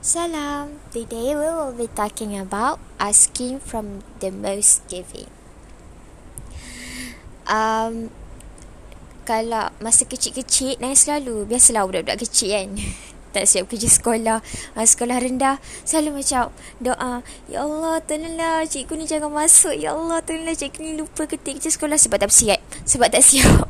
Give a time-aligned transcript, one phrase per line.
[0.00, 0.80] Salam.
[0.96, 5.28] Today we will be talking about asking from the most giving.
[7.44, 8.08] Um,
[9.28, 11.44] kalau masa kecil-kecil, nangis selalu.
[11.44, 12.68] Biasalah budak-budak kecil kan.
[13.36, 14.40] tak siap kerja sekolah.
[14.72, 15.60] Uh, sekolah rendah.
[15.84, 16.48] Selalu macam
[16.80, 17.20] doa.
[17.52, 19.76] Ya Allah, tolonglah cikgu ni jangan masuk.
[19.76, 22.00] Ya Allah, tolonglah cikgu ni lupa ketik kerja sekolah.
[22.00, 22.64] Sebab tak siap.
[22.88, 23.69] Sebab tak siap.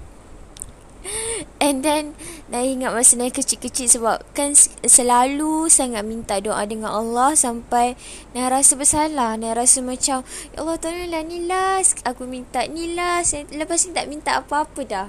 [1.70, 2.18] And then
[2.50, 7.94] Dah ingat masa Naya kecil-kecil Sebab kan selalu sangat minta doa dengan Allah Sampai
[8.34, 13.38] Naya rasa bersalah Naya rasa macam Ya Allah tolonglah ni last Aku minta ni last
[13.54, 15.08] Lepas ni tak minta apa-apa dah.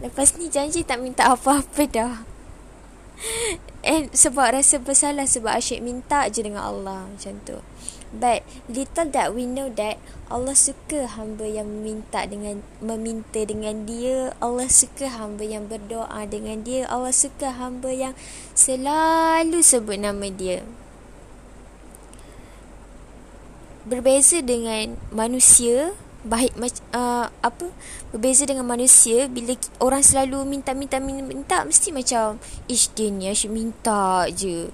[0.00, 2.29] Lepas ni janji tak minta apa-apa dah
[3.84, 7.60] And sebab rasa bersalah Sebab asyik minta je dengan Allah Macam tu
[8.10, 14.34] But little that we know that Allah suka hamba yang meminta dengan meminta dengan dia.
[14.42, 16.90] Allah suka hamba yang berdoa dengan dia.
[16.90, 18.18] Allah suka hamba yang
[18.50, 20.66] selalu sebut nama dia.
[23.86, 26.52] Berbeza dengan manusia, baik
[26.92, 27.66] uh, apa?
[28.12, 32.36] Berbeza dengan manusia bila orang selalu minta minta minta, minta mesti macam
[32.68, 34.68] ish dia ni asyik minta je.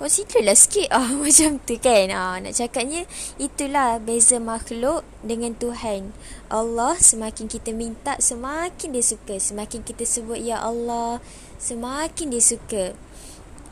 [0.00, 3.04] Consider lah sikit ah Macam tu kan ah, Nak cakapnya
[3.36, 6.16] Itulah beza makhluk Dengan Tuhan
[6.48, 11.20] Allah semakin kita minta Semakin dia suka Semakin kita sebut Ya Allah
[11.60, 12.96] Semakin dia suka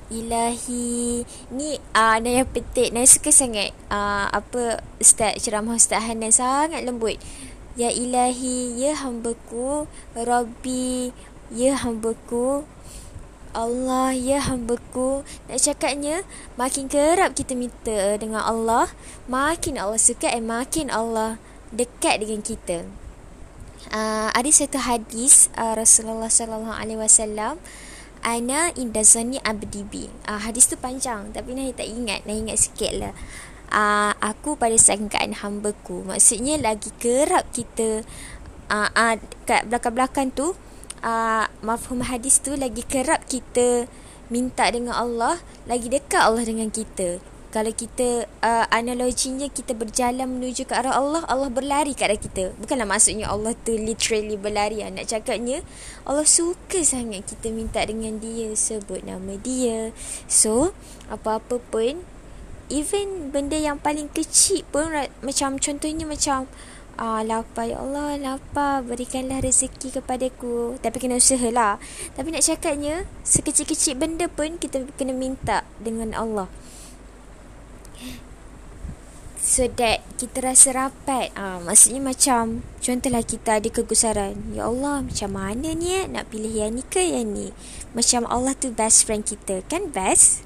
[0.09, 1.21] Ilahi.
[1.53, 2.97] Ni ah, Naya petik.
[2.97, 3.77] Naya suka sangat?
[3.93, 7.21] Ah, Apa Ustaz ceramah Ustaz Hanan Sangat lembut.
[7.77, 9.85] Ya ilahi Ya hambaku.
[10.17, 11.13] Rabbi
[11.53, 12.65] Ya hambaku.
[13.53, 15.29] Allah ya hambaku.
[15.49, 16.25] Nak cakapnya
[16.57, 18.89] Makin kerap kita minta dengan Allah
[19.29, 21.37] Makin Allah suka Dan makin Allah
[21.69, 22.89] Dekat dengan kita.
[23.93, 27.61] Uh, Ada satu hadis uh, Rasulullah Wasallam
[28.23, 30.05] Ana indazani abdi bi.
[30.27, 32.25] Uh, hadis tu panjang tapi Nahi tak ingat.
[32.25, 33.15] Nahi ingat sikit lah.
[33.69, 36.03] Uh, aku pada sangkaan hambaku.
[36.09, 38.03] Maksudnya lagi kerap kita
[38.73, 40.57] uh, uh, kat belakang-belakang tu
[41.03, 43.87] uh, mafhum hadis tu lagi kerap kita
[44.29, 47.21] minta dengan Allah, lagi dekat Allah dengan kita.
[47.49, 52.53] Kalau kita uh, analoginya kita berjalan menuju ke arah Allah, Allah berlari ke arah kita.
[52.61, 54.85] Bukanlah maksudnya Allah tu literally berlari.
[54.85, 55.65] Nak cakapnya
[56.05, 59.97] Allah suka sangat kita minta dengan dia, sebut nama dia.
[60.29, 60.77] So,
[61.09, 62.05] apa-apa pun
[62.69, 64.93] even benda yang paling kecil pun
[65.25, 66.45] macam contohnya macam
[66.99, 68.83] Ah, lapar ya Allah, lapar.
[68.83, 70.83] Berikanlah rezeki kepadaku.
[70.83, 71.79] Tapi kena usaha lah.
[72.19, 76.51] Tapi nak cakapnya, sekecil-kecil benda pun kita kena minta dengan Allah.
[79.39, 81.33] So that kita rasa rapat.
[81.39, 84.35] Ah, maksudnya macam, contohlah kita ada kegusaran.
[84.53, 86.05] Ya Allah, macam mana ni eh?
[86.11, 87.55] Nak pilih yang ni ke yang ni?
[87.97, 89.65] Macam Allah tu best friend kita.
[89.71, 90.45] Kan best?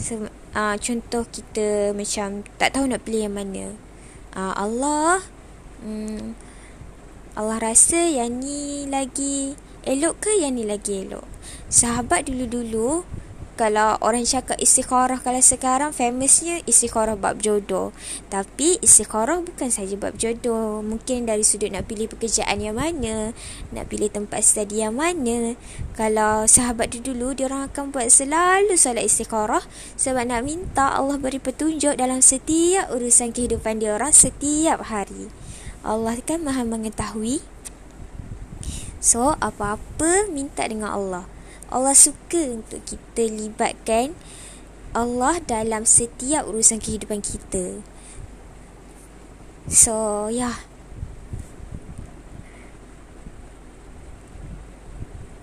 [0.00, 3.64] So, ah, contoh kita macam tak tahu nak pilih yang mana.
[4.32, 5.24] Ah, Allah
[5.80, 6.36] hmm,
[7.36, 11.24] Allah rasa yang ni lagi elok ke yang ni lagi elok
[11.68, 13.04] sahabat dulu-dulu
[13.56, 17.96] kalau orang cakap istikharah kalau sekarang famousnya istikharah bab jodoh.
[18.28, 20.84] Tapi istikharah bukan saja bab jodoh.
[20.84, 23.32] Mungkin dari sudut nak pilih pekerjaan yang mana
[23.72, 25.56] nak pilih tempat study yang mana.
[25.96, 29.64] Kalau sahabat dulu dia orang akan buat selalu solat istikharah
[29.96, 35.32] sebab nak minta Allah beri petunjuk dalam setiap urusan kehidupan dia orang setiap hari.
[35.80, 37.40] Allah kan maha mengetahui.
[39.00, 41.35] So apa-apa minta dengan Allah
[41.72, 44.14] Allah suka untuk kita libatkan
[44.96, 47.82] Allah dalam setiap urusan kehidupan kita.
[49.66, 50.62] So yeah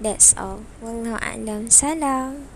[0.04, 0.68] That's all.
[0.84, 2.53] Wallahu'alam Salam